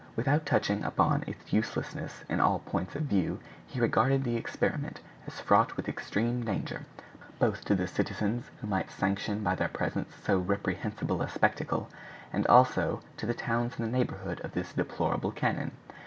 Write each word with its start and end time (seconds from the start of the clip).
Without 0.15 0.47
touching 0.47 0.83
upon 0.83 1.23
its 1.27 1.53
uselessness 1.53 2.23
in 2.27 2.39
all 2.39 2.57
points 2.57 2.95
of 2.95 3.03
view, 3.03 3.39
he 3.67 3.79
regarded 3.79 4.23
the 4.23 4.35
experiment 4.35 4.99
as 5.27 5.39
fraught 5.39 5.77
with 5.77 5.87
extreme 5.87 6.43
danger, 6.43 6.87
both 7.37 7.63
to 7.65 7.75
the 7.75 7.85
citizens, 7.87 8.49
who 8.61 8.65
might 8.65 8.89
sanction 8.89 9.43
by 9.43 9.53
their 9.53 9.69
presence 9.69 10.15
so 10.15 10.39
reprehensible 10.39 11.21
a 11.21 11.29
spectacle, 11.29 11.87
and 12.33 12.47
also 12.47 13.01
to 13.15 13.27
the 13.27 13.35
towns 13.35 13.77
in 13.79 13.85
the 13.85 13.95
neighborhood 13.95 14.41
of 14.43 14.53
this 14.53 14.73
deplorable 14.73 15.29
cannon. 15.31 15.69